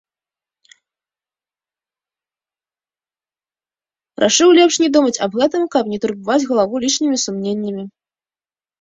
Рашыў 4.25 4.57
лепш 4.63 4.81
не 4.87 4.93
думаць 4.99 5.15
аб 5.29 5.41
гэтым, 5.45 5.71
каб 5.79 5.83
не 5.95 5.99
турбаваць 6.03 6.43
галаву 6.53 6.75
лішнімі 6.89 7.17
сумненнямі. 7.29 7.83